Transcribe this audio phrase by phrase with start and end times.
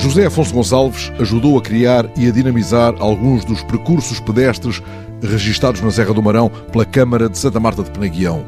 [0.00, 4.82] José Afonso Gonçalves ajudou a criar e a dinamizar alguns dos percursos pedestres
[5.22, 8.42] registados na Serra do Marão pela Câmara de Santa Marta de Penaguião.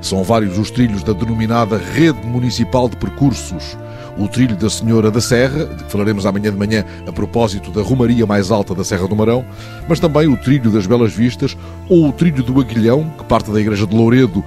[0.00, 3.76] São vários os trilhos da denominada Rede Municipal de Percursos.
[4.16, 7.82] O trilho da Senhora da Serra, de que falaremos amanhã de manhã a propósito da
[7.82, 9.44] Romaria mais alta da Serra do Marão,
[9.86, 11.54] mas também o trilho das Belas Vistas
[11.90, 14.42] ou o trilho do Aguilhão, que parte da Igreja de Louredo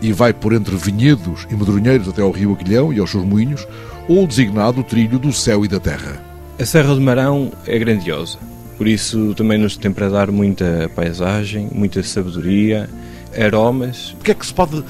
[0.00, 3.64] e vai por entre vinhedos e medronheiros até ao rio Aguilhão e aos seus moinhos,
[4.08, 6.22] ou o designado trilho do céu e da terra.
[6.58, 8.38] A Serra do Marão é grandiosa,
[8.76, 12.88] por isso também nos tem para dar muita paisagem, muita sabedoria,
[13.36, 14.14] aromas.
[14.20, 14.82] O que é que se pode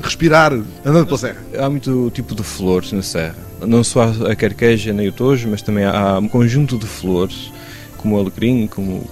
[0.00, 0.52] respirar
[0.84, 1.42] andando pela serra?
[1.58, 3.36] Há muito tipo de flores na serra.
[3.66, 7.52] Não só a carqueja nem o tojo, mas também há um conjunto de flores,
[7.96, 9.04] como o alecrim, como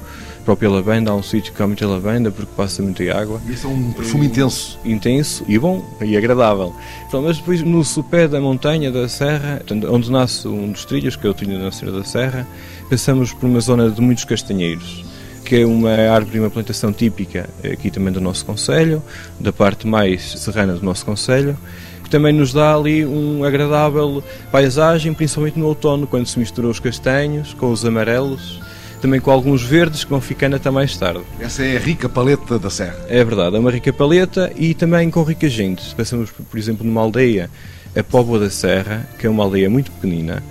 [0.46, 1.10] própria lavanda.
[1.10, 3.42] Há um sítio que há muita lavanda porque passa muita água.
[3.46, 4.78] E isso é um perfume intenso.
[4.84, 6.72] Intenso e bom e agradável.
[7.12, 11.30] Mas depois no sopé da montanha da serra, onde nasce um dos trilhos, que é
[11.30, 12.46] o trilho da Senhora da Serra,
[12.88, 15.04] passamos por uma zona de muitos castanheiros
[15.44, 19.00] que é uma árvore e uma plantação típica aqui também do nosso Conselho,
[19.38, 21.56] da parte mais serrana do nosso Conselho,
[22.02, 26.80] que também nos dá ali uma agradável paisagem, principalmente no outono, quando se misturam os
[26.80, 28.60] castanhos com os amarelos,
[29.00, 31.22] também com alguns verdes que vão ficando até mais tarde.
[31.40, 32.98] Essa é a rica paleta da serra.
[33.08, 35.94] É verdade, é uma rica paleta e também com rica gente.
[35.94, 37.50] Passamos, por exemplo, numa aldeia,
[37.96, 40.42] a Póvoa da Serra, que é uma aldeia muito pequenina,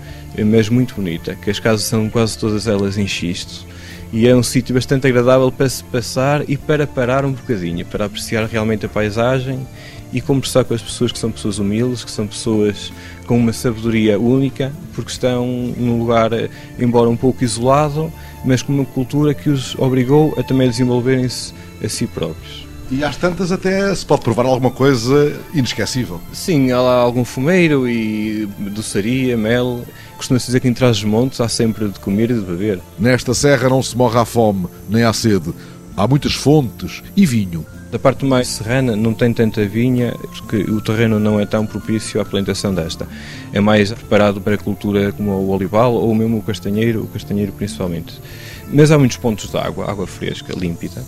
[0.44, 3.66] mas muito bonita, que as casas são quase todas elas em xisto
[4.12, 8.06] e é um sítio bastante agradável para se passar e para parar um bocadinho, para
[8.06, 9.66] apreciar realmente a paisagem
[10.12, 12.92] e conversar com as pessoas que são pessoas humildes, que são pessoas
[13.26, 16.30] com uma sabedoria única, porque estão num lugar,
[16.78, 18.12] embora um pouco isolado,
[18.46, 21.52] mas com uma cultura que os obrigou a também desenvolverem-se
[21.84, 22.66] a si próprios.
[22.90, 26.20] E às tantas até se pode provar alguma coisa inesquecível.
[26.32, 29.84] Sim, há lá algum fumeiro e doçaria, mel.
[30.16, 32.80] Costuma-se dizer que em trás dos montes há sempre de comer e de beber.
[32.96, 35.52] Nesta serra não se morre à fome, nem à sede.
[35.96, 37.66] Há muitas fontes e vinho.
[37.96, 42.20] Da parte mais serrana não tem tanta vinha, porque o terreno não é tão propício
[42.20, 43.08] à plantação desta.
[43.54, 47.52] É mais preparado para a cultura como o olival ou mesmo o castanheiro, o castanheiro
[47.52, 48.20] principalmente.
[48.70, 51.02] Mas há muitos pontos de água, água fresca, límpida.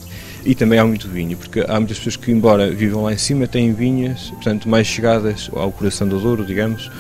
[0.46, 3.46] E também há muito vinho, porque há muitas pessoas que, embora vivam lá em cima,
[3.46, 6.90] têm vinhas, portanto, mais chegadas ao coração do Douro, digamos,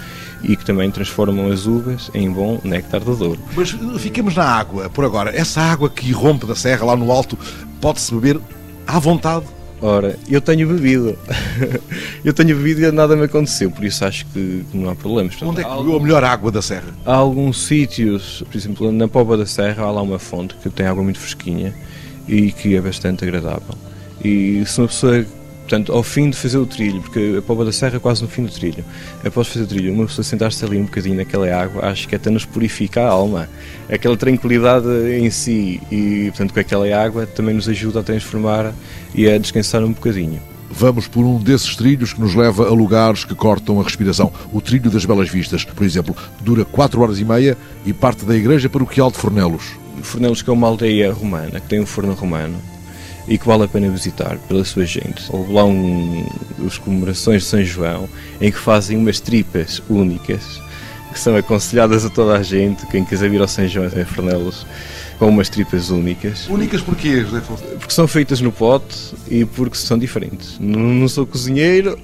[0.42, 3.40] e que também transformam as uvas em bom néctar do Douro.
[3.56, 5.34] Mas fiquemos na água, por agora.
[5.34, 7.38] Essa água que irrompe da serra lá no alto,
[7.80, 8.38] pode-se beber
[8.86, 9.46] à vontade?
[9.80, 11.16] Ora, eu tenho bebido.
[12.24, 15.34] eu tenho bebido e nada me aconteceu, por isso acho que não há problemas.
[15.36, 16.92] Portanto, Onde é que bebeu a melhor água da serra?
[17.06, 20.86] Há alguns sítios, por exemplo, na Póvoa da Serra há lá uma fonte que tem
[20.86, 21.74] água muito fresquinha
[22.26, 23.74] e que é bastante agradável.
[24.24, 25.24] E se uma pessoa,
[25.68, 28.28] portanto, ao fim de fazer o trilho, porque a Póvoa da Serra é quase no
[28.28, 28.82] fim do trilho,
[29.22, 32.30] após fazer o trilho, uma pessoa sentar-se ali um bocadinho naquela água, acho que até
[32.30, 33.48] nos purifica a alma.
[33.92, 38.72] Aquela tranquilidade em si e, portanto, com aquela água também nos ajuda a transformar
[39.14, 40.40] e a descansar um bocadinho.
[40.70, 44.32] Vamos por um desses trilhos que nos leva a lugares que cortam a respiração.
[44.52, 48.34] O trilho das Belas Vistas, por exemplo, dura 4 horas e meia e parte da
[48.34, 49.64] igreja paroquial de Fornelos.
[50.02, 52.56] Fornelos que é uma aldeia romana, que tem um forno romano
[53.28, 55.24] e que vale a pena visitar pela sua gente.
[55.30, 56.26] Houve lá um,
[56.66, 58.08] as comemorações de São João
[58.40, 60.60] em que fazem umas tripas únicas
[61.12, 64.66] que são aconselhadas a toda a gente, quem quiser vir ao São João em Fornelos,
[65.18, 66.46] com umas tripas únicas.
[66.48, 67.64] Únicas porquê, José Afonso?
[67.64, 70.58] Porque são feitas no pote e porque são diferentes.
[70.60, 71.98] Não, não sou cozinheiro,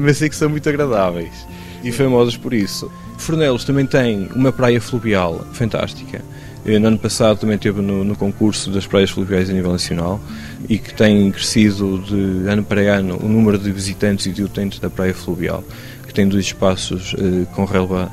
[0.00, 1.46] mas sei que são muito agradáveis
[1.84, 2.90] e famosas por isso.
[3.18, 6.24] Fornelos também tem uma praia fluvial fantástica.
[6.64, 10.20] No ano passado também esteve no, no, concurso das praias fluviais a nível nacional
[10.68, 14.78] e que tem crescido de ano para ano o número de visitantes e de utentes
[14.78, 15.64] da praia fluvial,
[16.06, 18.12] que tem dois espaços eh, com relva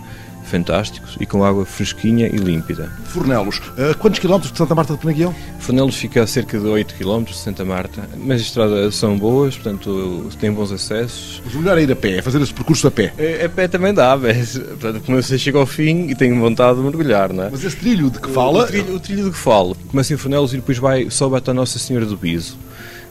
[0.50, 2.92] fantásticos e com água fresquinha e límpida.
[3.06, 5.34] Fornelos, a quantos quilómetros de Santa Marta de Penaguião?
[5.60, 9.56] Fornelos fica a cerca de 8 quilómetros de Santa Marta, mas as estradas são boas,
[9.56, 11.42] portanto tem bons acessos.
[11.46, 13.14] Mas o melhor é ir a pé, é fazer esse percurso a pé.
[13.42, 16.78] A, a pé também dá, mas portanto, como você chega ao fim e tem vontade
[16.78, 17.50] de mergulhar, não é?
[17.52, 18.64] Mas esse trilho de que fala...
[18.64, 21.52] O, trilho, o trilho de que falo, começa em Fornelos e depois vai, sobe até
[21.52, 22.58] a Nossa Senhora do Biso.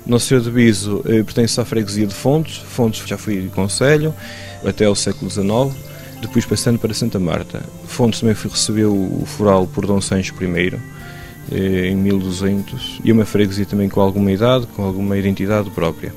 [0.07, 4.15] Nossa Senhora do Biso eh, pertence à freguesia de Fontes, Fontes já foi conselho
[4.65, 5.77] até ao século XIX,
[6.21, 7.63] depois passando para Santa Marta.
[7.87, 10.73] Fontes também recebeu o foral por Dom Sancho I,
[11.51, 16.13] em 1200, e uma freguesia também com alguma idade, com alguma identidade própria.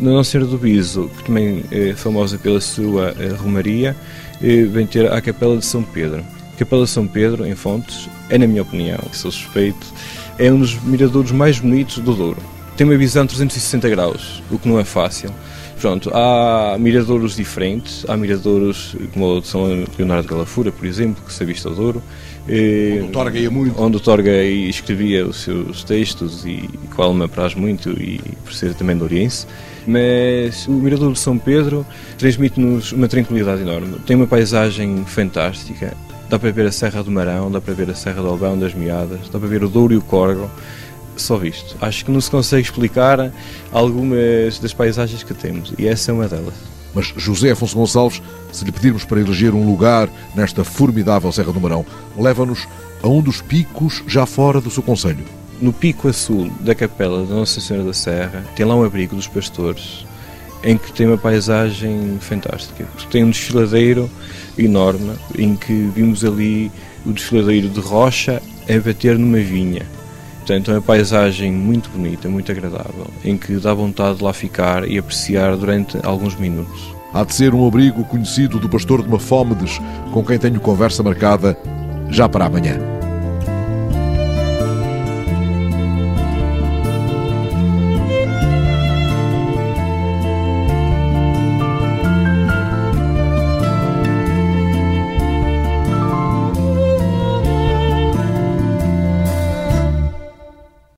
[0.00, 3.96] Na Nossa Senhora do Biso, que também é famosa pela sua romaria,
[4.40, 6.24] vem ter a Capela de São Pedro.
[6.54, 9.86] A Capela de São Pedro, em Fontes, é, na minha opinião, sou suspeito,
[10.38, 12.42] é um dos miradouros mais bonitos do Douro.
[12.76, 15.30] Tem uma visão 360 graus, o que não é fácil
[15.84, 19.64] Pronto, há miradouros diferentes, há miradouros como o de São
[19.98, 22.02] Leonardo de Galafura, por exemplo, que se avista o Douro.
[22.48, 23.82] Eh, onde o Torga ia muito.
[23.82, 28.72] Onde o Torga escrevia os seus textos e qual me apraz muito e por ser
[28.72, 29.46] também doriense.
[29.86, 31.84] Mas o Mirador de São Pedro
[32.16, 33.98] transmite-nos uma tranquilidade enorme.
[34.06, 35.94] Tem uma paisagem fantástica.
[36.30, 38.72] Dá para ver a Serra do Marão, dá para ver a Serra do Albão das
[38.72, 40.50] Meadas, dá para ver o Douro e o Corgo
[41.16, 41.76] só visto.
[41.80, 43.32] Acho que não se consegue explicar
[43.72, 46.54] algumas das paisagens que temos e essa é uma delas.
[46.94, 48.22] Mas José Afonso Gonçalves,
[48.52, 51.84] se lhe pedirmos para eleger um lugar nesta formidável Serra do Marão,
[52.16, 52.68] leva-nos
[53.02, 55.24] a um dos picos já fora do seu conselho.
[55.60, 59.16] No pico a sul da capela da Nossa Senhora da Serra, tem lá um abrigo
[59.16, 60.06] dos pastores,
[60.62, 62.86] em que tem uma paisagem fantástica.
[63.10, 64.08] Tem um desfiladeiro
[64.56, 66.70] enorme, em que vimos ali
[67.04, 69.86] o desfiladeiro de rocha a bater numa vinha.
[70.44, 74.86] Portanto, é uma paisagem muito bonita, muito agradável, em que dá vontade de lá ficar
[74.86, 76.94] e apreciar durante alguns minutos.
[77.14, 79.80] Há de ser um abrigo conhecido do pastor de Mafómedes,
[80.12, 81.56] com quem tenho conversa marcada
[82.10, 83.03] já para amanhã.